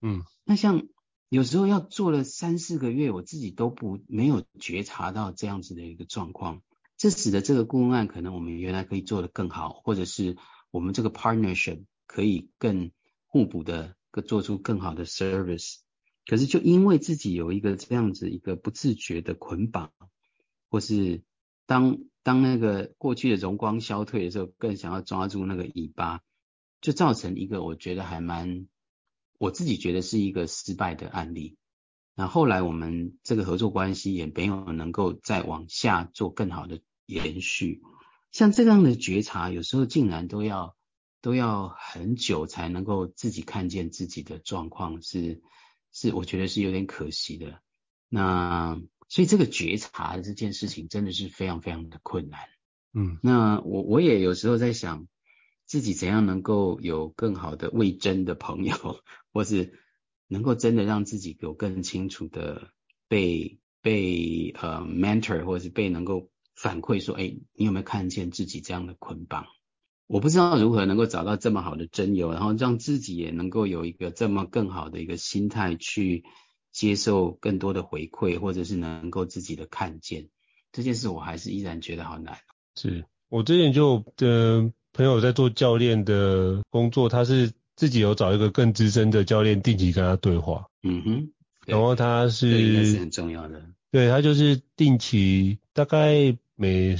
[0.00, 0.86] 嗯，那像
[1.28, 6.62] 有时候要做了三四个月，我自己都不没有觉察到这样子的一个状况，
[6.96, 10.36] 这使得这个顾问案可能我们原来可以做得更好，或者是
[10.70, 12.90] 我们这个 partnership 可以更
[13.26, 15.76] 互补的，做出更好的 service。
[16.26, 19.92] 可是，就因为自己有一个这样子一个不自觉的捆绑，
[20.68, 21.22] 或是
[21.68, 26.22] 当当那个过去的荣光消退的时候，更想要抓住那个尾巴，
[26.80, 28.66] 就造成一个我觉得还蛮，
[29.38, 31.58] 我自己觉得是一个失败的案例。
[32.14, 37.82] 那后来我们这个合作关系也没有能够再往下做更好的延续。
[38.32, 40.74] 像这样的觉察，有时候竟然都要
[41.20, 45.42] 都要很久才能够自己看见自己的状况是。
[45.90, 47.62] 是，我觉得是有点可惜的。
[48.10, 52.40] 那所以这个觉察的这件事情真的是非常非常的困难。
[52.92, 55.08] 嗯，那我我也有时候在想，
[55.66, 59.00] 自己怎样能够有更好的为真的朋友，
[59.32, 59.78] 或是
[60.26, 62.70] 能够真的让自己有更清楚的
[63.08, 69.46] 被被呃 mentor，或者是被能够反馈说，哎，你有没有看见自己这样的捆绑？
[70.06, 76.24] 我不知道如何能够找到这么好的真友，然后让自己也能够有一个这么更好的一个心态去
[76.72, 80.28] 接受更多的回馈，或者是能够自己的看见
[80.72, 82.38] 这件事，我还是依然觉得好难。
[82.76, 90.66] 是我之前就的朋友在做教练的工作，他是自己有找一个更资深的教练定期跟他对话。
[90.82, 91.32] 嗯哼，
[91.66, 93.62] 然后他是很重要的。
[93.90, 96.96] 对，他就是定期大概每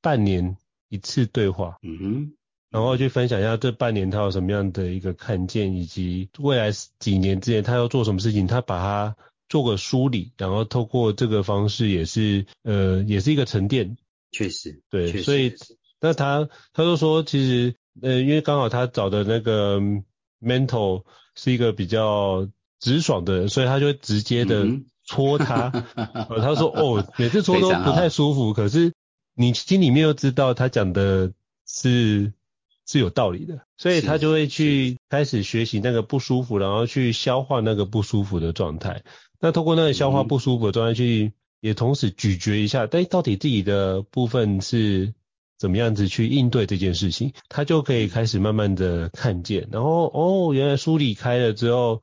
[0.00, 0.56] 半年
[0.88, 1.78] 一次对话。
[1.82, 2.32] 嗯哼。
[2.74, 9.16] 然后去分享一下这半年他有什么样的一个看见，以及未来几年之内他要做什么事情，他把它
[9.48, 13.96] 做个梳理，然后透过这个方式也是呃也是一个沉淀。
[14.32, 15.54] 确实，对，所以
[16.00, 19.80] 那他他就说其实呃因为刚好他找的那个
[20.42, 21.04] mentor
[21.36, 22.48] 是一个比较
[22.80, 24.66] 直爽的人，所以他就会直接的
[25.04, 25.70] 戳他。
[25.94, 28.92] 嗯、 他说哦每次戳都不太舒服，可是
[29.36, 31.32] 你心里面又知道他讲的
[31.68, 32.32] 是。
[32.86, 39.02] 是有道理的，所以他就会去开始学习那个不舒服，然后去消化那个不舒服的状态。
[39.40, 45.14] 那通过那个消化不舒服的状态去，也同时咀嚼一下，但到底自己的部分是
[45.58, 52.02] 怎么样子去应对这件事情，他就可以开始慢慢的看见，然后哦，原来梳理开了之后，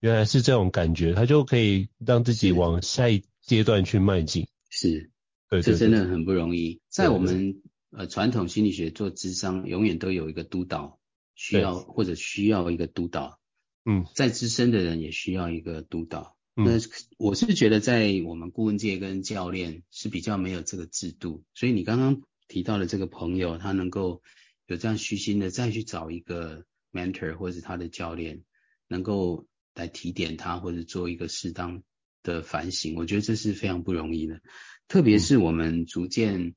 [0.00, 4.46] 原来是这种感觉，他就可以让自己往下一阶段去迈进。
[4.70, 5.10] 是，
[5.50, 7.60] 对，这真的很不容易，在我们。
[7.94, 10.98] 呃，传统心理学做智商，永远都有一个督导，
[11.34, 13.38] 需要或者需要一个督导。
[13.84, 16.38] 嗯，再资深的人也需要一个督导。
[16.56, 16.72] 嗯，那
[17.18, 24.22] 我是觉得在我们顾问界跟教练是比较没有这个制度，所以你刚刚提到的这个朋友，他能够
[24.66, 28.42] 有这样虚心的再去找一个 mentor 或者是他的教练，
[28.88, 31.82] 能够来提点他或者做一个适当
[32.22, 34.40] 的反省，我觉得这是非常不容易的。
[34.88, 36.54] 特别是我们逐渐。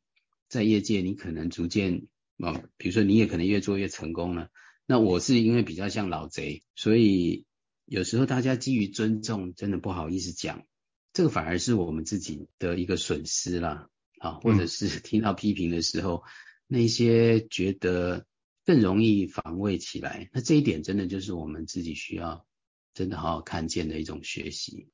[0.47, 4.49] 在业界，你可能逐渐啊，比如说你也可能越做越成功了。
[4.85, 7.45] 那我是因为比较像老贼，所以
[7.85, 10.63] 有时候大家基于尊重，真的不好意思讲，
[11.11, 13.89] 这个反而是我们自己的一个损失啦。
[14.19, 16.29] 啊，或者是 听到批评的时候，嗯、
[16.67, 18.25] 那些觉得
[18.63, 20.29] 更容易防卫起来。
[20.31, 22.45] 那这一点真的就是我们自己需要
[22.93, 24.87] 真的好好看见的一种学习。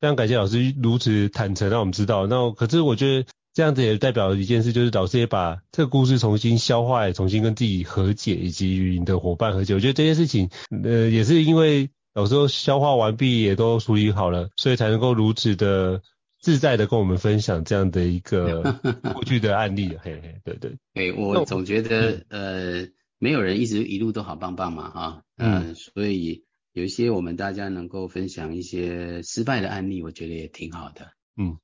[0.00, 2.26] 非常感谢老师如此坦诚让我们知道。
[2.26, 3.26] 那可是我觉得。
[3.54, 9.74] 这样子也代表一件事，就是老师也把这个故事重新消化，也重新跟自己和解，以及与你的伙伴和解。
[9.74, 10.50] 我觉得这件事情，
[10.84, 16.02] 呃，也是因为老师都消化完毕，也都处理好了，所以才能够如此的
[16.40, 18.62] 自在的跟我们分享这样的一个
[19.14, 19.96] 过去的案例。
[20.00, 20.76] 嘿嘿，对对。
[20.94, 22.86] 哎，我总觉得，呃，
[23.18, 31.58] 没有人一直一路都好棒棒嘛，哈，嗯，所以有一些我们大家能够分享一些失败的案例，我觉得也挺好的，嗯，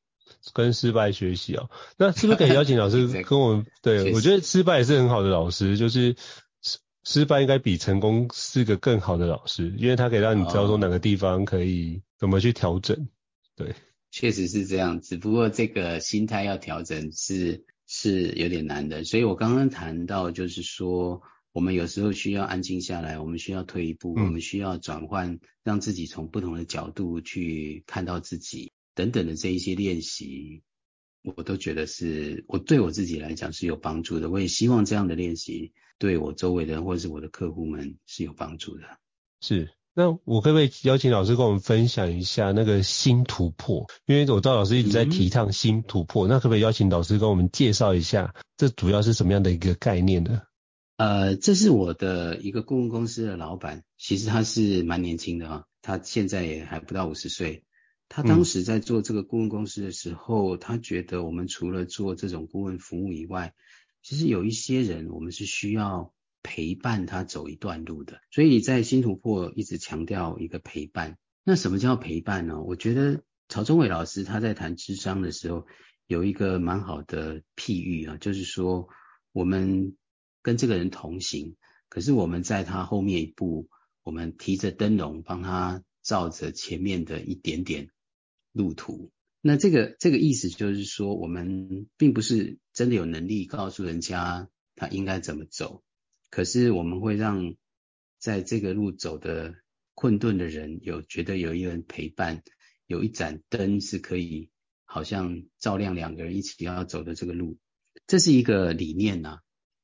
[0.53, 1.71] 跟失败学习哦。
[1.97, 3.67] 那是不是可以邀请老师 跟我们？
[3.83, 6.17] 对，我觉得失败也是很好的老师，就是
[6.63, 13.09] 失失败应该比成功是个更好的老师，因为他可以让你知道说哪个地方可以怎么去调整，
[13.57, 13.75] 对。
[14.11, 19.03] 确实是这样，只不过这个心态要调整是是有点难的。
[19.03, 21.21] 所以我刚刚谈到，就是说
[21.51, 30.63] 我们有时候需要安静下来，我们需要退一步，嗯、我们需要转换，让自己从不同的角度去看到自己等等的这一些练习，
[31.23, 34.31] 我都觉得是我对我自己来讲是有帮助的。
[34.31, 38.83] 我也希望这样的练习对我周围的人或者是我的客户们是有帮助的。
[39.41, 39.71] 是。
[39.97, 43.87] 那我可不可以邀请老师跟我们分享一下那个新突破？
[44.07, 50.43] 因为我知道老师一直在提倡新突破，嗯、那可不可以邀请老师跟我们介绍一下，这主要是什么样的一个概念呢？
[50.97, 57.63] 呃，这是我的一个顾问公司的老板，其实他是蛮年轻的啊，他现在也还不到五十岁。
[58.15, 63.55] 他当时在做这个顾问公司的时候，嗯、他觉得我们除了做这种顾问服务以外，
[64.03, 66.13] 其实有一些人我们是需要。
[66.47, 71.17] 陪伴他走一段路的，所以在新突破一直强调一个陪伴。
[71.43, 72.61] 那什么叫陪伴呢？
[72.61, 75.67] 我觉得曹宗伟老师他在谈智商的时候
[76.07, 78.89] 有一个蛮好的譬喻啊，就是说
[79.33, 79.97] 我们
[80.43, 81.57] 跟这个人同行，
[81.89, 83.71] 可是我们在他后面一步，
[84.03, 87.89] 我们提着灯笼帮他照着前面的一点点
[88.55, 89.11] 路途。
[89.43, 95.83] 那这个这个意思就是说，我们并不是真的有能力告诉人家他应该怎么走。
[96.31, 97.55] 可是我们会让
[98.19, 99.55] 在这个路走的
[99.95, 102.43] 困顿的人有觉得有一个人陪伴，
[102.87, 104.49] 有一盏灯是可以
[104.87, 107.59] 好像照亮两个人一起要走的这个路，
[108.07, 109.39] 这是一个理念呐、啊。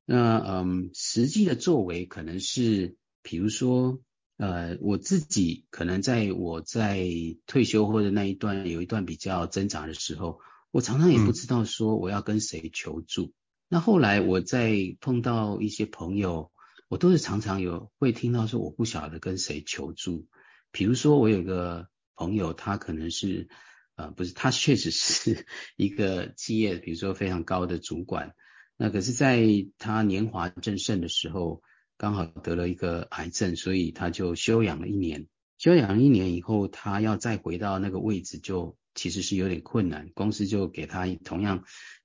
[0.06, 4.00] 那嗯，实际的作为可能是，比如说
[4.40, 7.06] 呃，我自己可能在我在
[7.46, 13.24] 退休或者那一段有一段比较挣扎的时候，我常常也不知道说我要跟谁求助。
[13.26, 13.32] 嗯
[13.72, 16.50] 那后来我在碰到一些朋友，
[16.88, 20.26] 我都是常常有会听到说我不晓得跟谁求助。
[20.72, 21.86] 比如说我有个
[22.16, 23.48] 朋友，他可能是
[23.94, 28.34] 呃不是，他确实是 一个企业，比如说非常高的主管。
[28.76, 29.46] 那可是在
[29.78, 31.62] 他年华正盛的时候，
[32.00, 35.26] 刚好得了一个癌症，所以他就休养了一年。
[35.58, 40.08] 休养了一年以后，他要再回到那个位置，就其实是有点困难。
[40.14, 41.62] 公司就给他同样。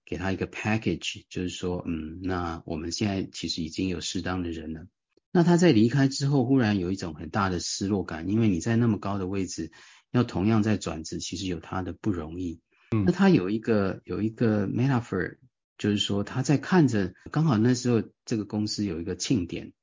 [0.07, 4.85] 给他一个 package，就是说，嗯，那我们现在其实已经有适当的人了。
[5.31, 9.71] 那他在离开之后，忽然有一种很大的失落感，因为你在那么高的位置，
[10.11, 12.59] 要同样在转职，其实有他的不容易。
[12.91, 15.37] 嗯，那他有一个有一个 metaphor，
[15.79, 19.73] 就是说他在看着，刚好那时候这个公司有一个庆典，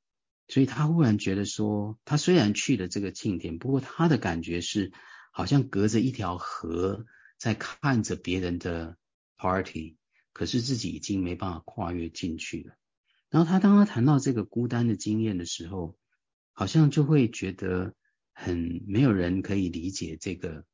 [0.49, 4.93] 所以他忽然觉得说，他虽然去了这个庆典，不过他的感觉是
[5.33, 7.07] 好像隔着一条河
[7.39, 8.97] 在看着别人的
[9.37, 9.97] party。
[10.35, 12.75] 可是自己已经没办法跨越进去了。
[13.29, 15.99] 然后他当他谈到这个孤单的经验的时候，
[16.53, 17.93] 好像就会觉得
[18.33, 20.65] 很没有人可以理解这个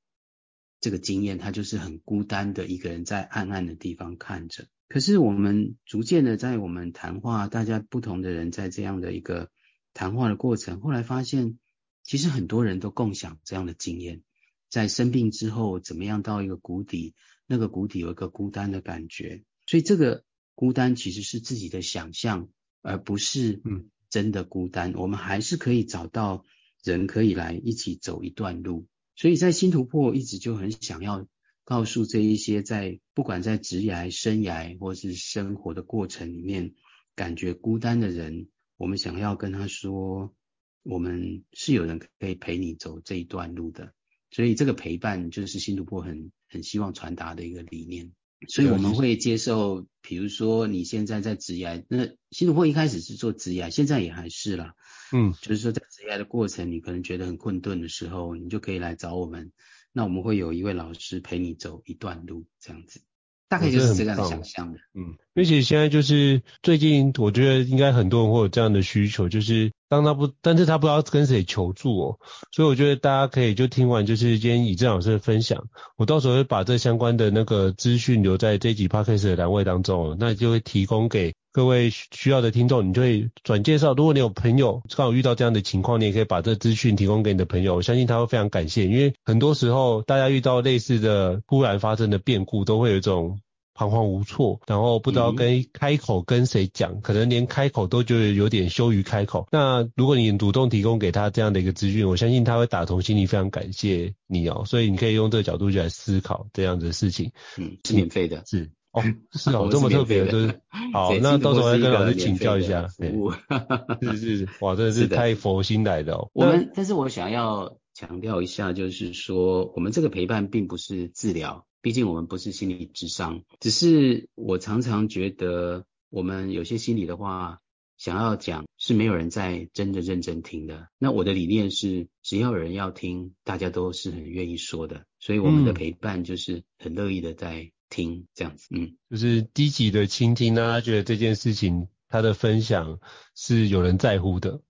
[0.80, 1.38] 这个经验。
[1.38, 4.68] 他就是很孤单的一个人在暗暗的地方看着。
[4.88, 9.50] 可是我们逐渐的在我们谈话，大家不同的人在这样的一个
[9.94, 11.58] 谈话的过程，后来发现
[12.02, 14.22] 其实很多人都共享这样的经验，
[14.68, 17.14] 在生病之后怎么样到一个谷底。
[17.50, 20.22] 那个谷底有一个孤单的感觉，所以这个
[20.54, 22.50] 孤单其实是自己的想象，
[22.82, 24.92] 而不是嗯真的孤单。
[24.96, 26.44] 我们还是可以找到
[26.84, 28.86] 人可以来一起走一段路。
[29.16, 31.26] 所以在新突破一直就很想要
[31.64, 36.74] 告诉这一些在不管在职涯、生涯或是生活的过程里面
[37.14, 40.34] 感觉孤单的人，我们想要跟他说，
[40.82, 43.92] 我们是有人可以陪你走这一段路的。
[44.30, 48.12] 所以这个陪伴就是新突破很很希望传达的一个理念。
[48.46, 54.74] 所以我们会接受，比如说你现在在职涯，那新突破一开始是做职涯，现在也还是啦。
[55.12, 59.50] 嗯，就是说在职涯的过程，你可能觉得很困顿的时候，你就可以来找我们。
[59.92, 63.00] 那我们会有一位老师陪你走一段路，这样子。
[63.48, 64.78] 大概就是这样的想象的。
[64.94, 72.18] 嗯，而且现在就是最近，我觉得应该很多人会有这样的需求，就是当他不，但是他不知道跟谁求助哦。
[72.52, 75.64] 所以我觉得大家可以就听完就是今天以正老师的分享，
[75.96, 83.94] 我到时候会把这相关的那个资讯留在这一集 podcast 的栏位当中，那就会提供给各位需要的听众，你就会转介绍。
[83.94, 93.40] 如果你有朋友刚好遇到这样的情况，你也可以把这资讯提供给你的朋友，我相信他会非常感谢，因为很多时候大家遇到类似的突然发生的变故，都会有一种。
[93.78, 99.46] 彷徨无措，然后不知道跟开口跟谁讲，嗯、可能连开口都觉得有点羞于开口。
[99.52, 104.64] 那如果你主动提供给他这样的一个资讯，我相信他会打从心里非常感谢你哦。
[104.66, 107.30] 所以你可以用这个角度去来思考这样子的事情。
[107.56, 109.00] 嗯，是免费的，是哦，
[109.38, 110.60] 是哦，这么特别的，就是
[110.92, 112.88] 好，那到时候我要跟老师请教一下。
[112.88, 113.30] 服务
[114.02, 116.28] 是是，哇，真的是太佛心来的哦。
[116.34, 117.78] 我们，但是我想要。
[117.94, 123.42] 强调一下，就是说，我们这个陪伴并不是治疗，毕竟我们不是心理智商。
[123.60, 127.60] 只是我常常觉得，我们有些心理的话，
[127.96, 130.88] 想要讲是没有人在真的认真听的。
[130.98, 135.04] 那我的理念是，只要有人要听，大家都是很愿意说的。
[135.18, 143.00] 所以我们的陪伴就是很乐意的在听这样子，嗯，就是积极的倾听，让他觉得这件事情他的分享
[143.34, 144.60] 是有人在乎的。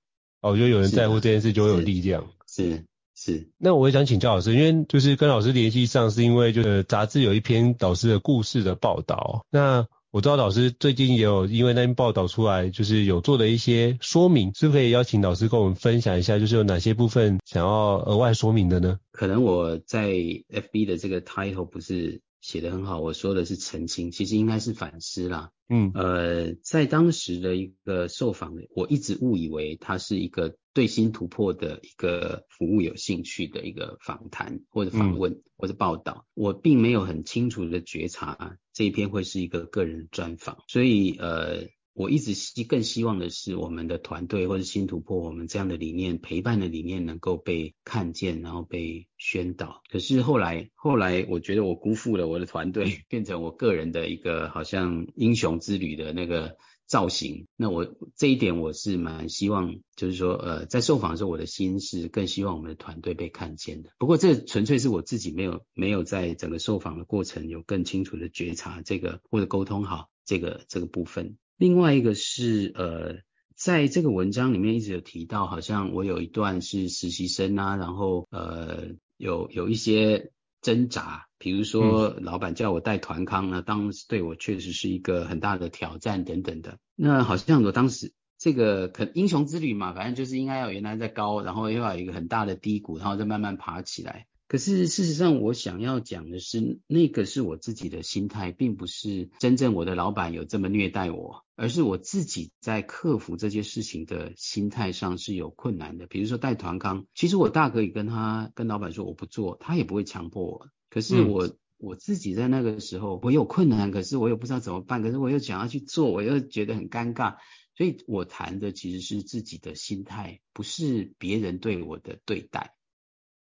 [0.41, 2.85] 哦，我觉得有人在乎这件事就会有力量，是。
[3.19, 9.45] 是是，那我也想请教老师，因为就是跟老师联系上，是因为就是杂志有一篇导师的故事的报道。
[9.51, 18.99] 那我知道老师最近也有因为那篇报道出来，就是有做的一些说明，是不是可以邀请老师跟我们分享一下，就是有哪些部分想要额外说明的呢？
[19.11, 25.51] 可能我在 FB 的这个 title 不是写得很好，我说的是澄清，其实应该是反思啦。
[25.69, 30.57] 嗯，呃，在当时的一个受访，我一直误以为他是一个。
[30.75, 41.65] 对新突破的一个服务有兴趣的一个访谈或者访问或者报道，我并没有很清楚的觉察啊这一篇会是一个个人专访，所以呃，
[41.99, 49.83] 我一直希更希望的是我们的团队或者新突破，我们这样的理念陪伴的理念能够被看见，然后被宣导。
[49.91, 56.57] 可是后来后来，我觉得我辜负了我的团队， 变成我个人的一个好像英雄之旅的那个。
[56.89, 57.87] 造型，那我
[58.17, 63.91] 这一点我是蛮希望，就是说，呃，在受访的时候，我的心是更希望我们的团队被看见的。
[63.99, 71.37] 不过这纯粹是我自己没有没有在整个受访的过程有更清楚的觉察这个或者沟通好这个这个部分。
[71.59, 73.17] 另外一个是，呃，
[73.55, 78.87] 在这个文章里面一直有提到，好像我有一段是实习生啊，然后呃
[79.19, 80.33] 有有一些。
[80.61, 86.79] 挣扎，比如说老板叫我带团康呢，当时对我确实是一个很大的挑战等等的。
[86.97, 94.27] 那好像我当时这个可英雄之旅嘛，反正就是应该要原来在高，然后又要有一个很大的低谷，然后再慢慢爬起来。
[94.49, 106.07] 可是事实上，我想要讲的是，那个是我自己的心态，并不是真正我的老板有这么虐待我，而是我自己在克服这些事情的心态上是有困难的。
[106.07, 110.67] 比如说带团康，其实我大可以跟他跟老板说我不做，他也不会强迫我。
[110.89, 117.37] 可是我、嗯、我自己在那个时候，我有困难，可是我又不知道怎么办，可是我又想要去做，我又觉得很尴尬，
[117.77, 122.75] 所以我谈的其实是自己的心态，不是别人对我的对待。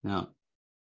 [0.02, 0.30] 那。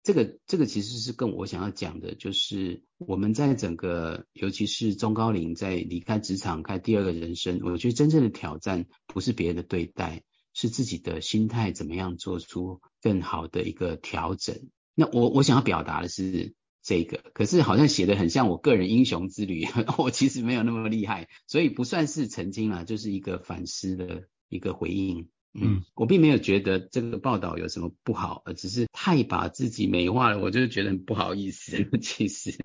[0.03, 10.23] 这个这个其实是跟我想要讲的，就是我们在整个，尤其是中高龄在离开职场开第二个人生，我觉得真正的挑战不是别人的对待，
[10.53, 14.67] 是自己的心态怎么样做出更好的一个调整。
[14.93, 19.65] 那我我想要表达的是这个，可是好像写得很像我个人英雄之旅，
[19.97, 25.29] 我其实没有那么厉害，所以不算是曾经啊，就是一个反思的一个回应。
[25.55, 31.87] 嗯，我并没有觉得这个报道有什么不好，而只是太把自己美化了，我就觉得很不好意思。
[32.01, 32.57] 其实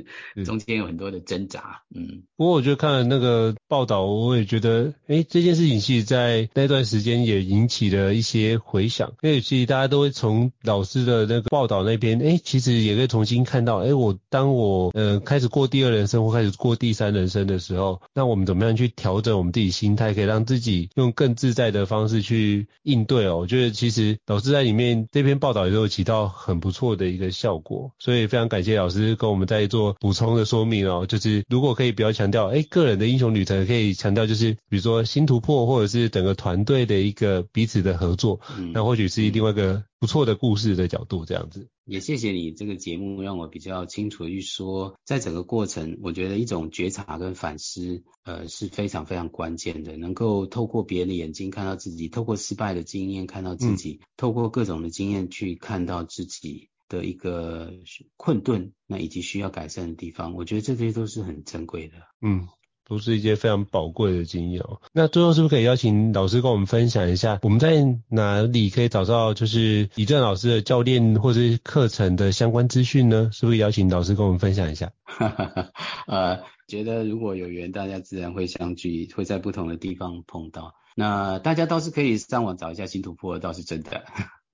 [0.45, 1.83] 中间有很多的挣扎。
[1.95, 9.13] 嗯，不过我觉得看了那个报道，我也觉得，诶，这件事情其实在那段时间也引起了一些回响。
[9.23, 22.67] 因为其实大家都会从老师的那个报道那边，诶，其实也可以重新看到，诶，我当我呃开始过第二人生或开始过第三人生的时候，那我们怎么样去调整我们自己心态，可以让自己用更自在的方式去。
[22.83, 31.07] 应对哦，我觉得其实老师在里面这篇报道也都有起到很不错的一个效果，所以非常感谢老师跟我们在做补充的说明哦。
[31.07, 41.69] 就是如果可以比较强调，哎，个人的英雄旅程可以强调就是，比如说新突破或者是整个团队的一个彼此的合作，嗯、那或许是另外一个不错的故事的角度这样子。
[41.85, 49.97] 也谢谢你这个节目，让我比较清楚的去说，在整个过程，我觉得一种觉察跟反思，呃，是非常非常关键的。
[49.97, 57.73] 能够透过别人的眼睛看到自己，透过失败的经验看到自己，嗯、透过各种的经验去看到自己的一个
[58.17, 61.95] 困顿，那以及需要改善的地方，我觉得这些都是很珍贵的。
[62.21, 62.47] 嗯。
[62.89, 64.81] 都是一些非常宝贵的经验哦。
[64.93, 73.31] 那最后是不是可以邀请老师跟我们分享一下，我们在哪里可以找到就是李正老师的教练或者是课程的相关资讯呢？
[73.33, 74.91] 是不是邀请老师跟我们分享一下？
[75.05, 75.71] 哈哈哈，
[76.07, 80.75] 呃，觉得如果有缘，大家自然会相聚，会在不同的地方碰到。
[80.97, 84.03] 那大家倒是可以上网找一下新突破，倒是真的。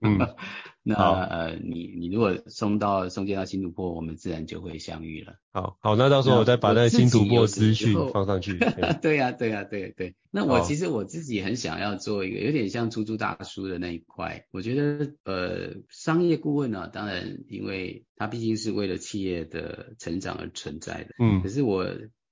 [0.05, 0.19] 嗯，
[0.85, 5.37] 那呃，你你如果送到送件到新突破，我们自然就会相遇了。
[5.53, 8.59] 好好，那到时候我再把那个新突破资讯放上去。
[9.03, 10.15] 对呀、啊，对呀、啊，对对。
[10.31, 14.47] 那我其实我自己很想要做一个有点像出租大叔的那一块。
[14.51, 21.15] 我觉得呃，商业顾问呢、啊，当然因为他毕竟是为了企业的成长而存在的。
[21.19, 21.43] 嗯。
[21.43, 21.87] 可是我。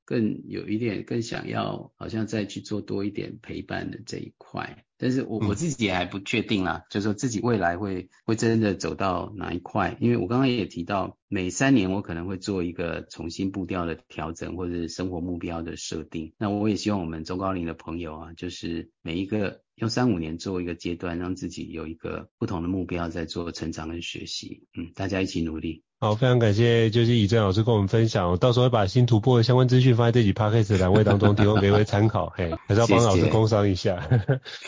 [0.05, 16.33] 更有一点更想要，好像再去做多一点陪伴的这一块，但是我我自己也还不确定啦，嗯、就是说自己未来会会真的走到哪一块，因为我刚刚也提到，每三年我可能会做一个重新步调的调整，或者是生活目标的设定。
[16.39, 24.63] 那我也希望我们中高龄的朋友啊，就是每一个用三五年做一个阶段，让自己有一个不同的目标，在做成长跟学习。
[24.79, 25.83] 嗯，大家一起努力。
[25.99, 32.33] 好，非常感谢，就是以正老师跟我们分享，我到时候会把新突破的相关资讯放在这集 podcast 的栏位当中，提供给各位参考。
[32.37, 34.09] 嘿，还是要帮老师工商一下。
[34.09, 34.19] 谢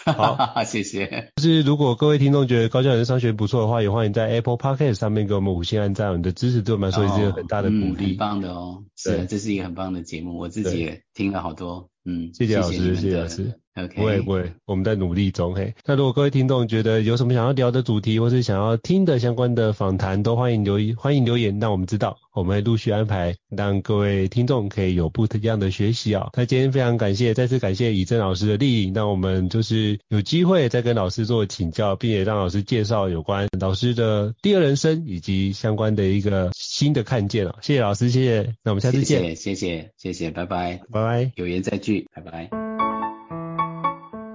[0.04, 0.36] 谢好，
[0.66, 1.30] 谢谢。
[1.36, 7.84] 就是如果各位听众觉得高教人生商学不错的话，也欢迎在 Apple Podcast 上面给我们五星按赞，你的支持对我们来说也是一个很大的鼓励。
[7.84, 11.88] 哦嗯、很棒的哦，是，这是一个很棒的节目，我自己也听了好多。
[12.04, 13.60] 嗯，谢谢老师，谢谢老师。
[13.74, 15.54] OK，不会不会，我们在努力中。
[15.54, 26.30] 嘿，那如果各位听众觉得有什么想要聊的主题，或是想要听的相关的访谈，都欢迎留言，欢迎留言让我们知道，我们会陆续安排，让各位听众可以有不一样的学习啊。
[26.36, 37.56] 那今天非常感谢，再次感谢以正老师的莅临，让我们就是有机会再跟老师做请教，并且让老师介绍有关老师的第二人生以及相关的一个新的看见啊。
[37.60, 39.20] 谢谢老师，谢谢，那我们下次见。
[39.20, 42.63] 谢谢，谢谢，谢谢，拜拜，拜拜，有缘再聚，拜拜。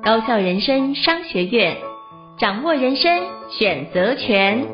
[0.02, 1.76] 高校人生商学院，
[2.38, 4.66] 掌握人生选择权。